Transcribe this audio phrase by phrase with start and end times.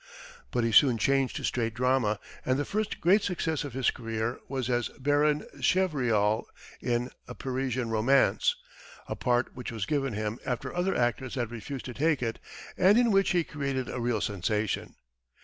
[0.49, 4.39] But he soon changed to straight drama, and the first great success of his career
[4.47, 6.45] was as Baron Chevrial
[6.81, 8.55] in "A Parisian Romance,"
[9.07, 12.39] a part which was given him after other actors had refused to take it,
[12.75, 14.95] and in which he created a real sensation.